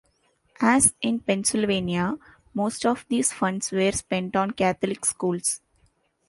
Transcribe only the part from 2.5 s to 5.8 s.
most of these funds were spent on Catholic schools.